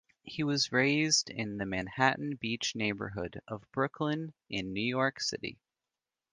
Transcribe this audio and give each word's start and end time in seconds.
He 0.23 0.41
was 0.43 0.71
raised 0.71 1.29
in 1.29 1.57
the 1.57 1.65
Manhattan 1.67 2.35
Beach 2.35 2.75
neighborhood 2.75 3.39
of 3.47 3.69
Brooklyn 3.71 4.33
in 4.49 4.73
New 4.73 4.81
York 4.81 5.19
City. 5.19 5.59